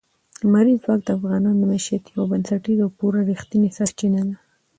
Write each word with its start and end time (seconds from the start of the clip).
لمریز 0.43 0.77
ځواک 0.83 1.01
د 1.05 1.09
افغانانو 1.17 1.59
د 1.61 1.63
معیشت 1.71 2.03
یوه 2.13 2.25
بنسټیزه 2.31 2.83
او 2.85 2.91
پوره 2.97 3.21
رښتینې 3.31 3.69
سرچینه 3.77 4.21
ده. 4.27 4.35